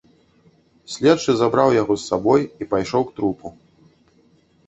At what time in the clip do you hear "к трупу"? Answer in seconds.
3.09-3.47